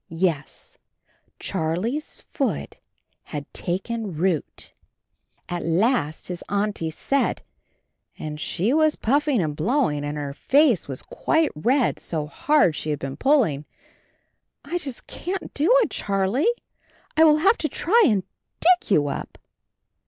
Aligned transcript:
Yes, 0.17 0.79
Charlie's 1.39 2.21
foot 2.21 2.79
had 3.25 3.45
taken 3.53 4.15
root. 4.17 4.73
42 5.47 5.47
CHARLIE 5.47 5.55
At 5.55 5.63
last 5.79 6.27
his 6.27 6.43
Auntie 6.49 6.89
said— 6.89 7.43
and 8.17 8.39
she 8.39 8.73
was 8.73 8.95
puff 8.95 9.27
ing 9.27 9.43
and 9.43 9.55
blowing 9.55 10.03
and 10.03 10.17
her 10.17 10.33
face 10.33 10.87
was 10.87 11.03
quite 11.03 11.51
red, 11.53 11.99
so 11.99 12.25
hard 12.25 12.69
had 12.69 12.75
she 12.77 12.95
been 12.95 13.15
pulling— 13.15 13.65
"I 14.65 14.79
just 14.79 15.05
can't 15.05 15.53
do 15.53 15.69
it, 15.83 15.91
Charlie. 15.91 16.49
I 17.15 17.23
will 17.23 17.37
have 17.37 17.59
to 17.59 17.69
try 17.69 18.01
and 18.07 18.23
dig 18.59 18.89
you 18.89 19.07
up." 19.07 19.37